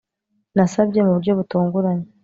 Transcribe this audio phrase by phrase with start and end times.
[0.55, 2.07] nasabye, mu buryo butunguranye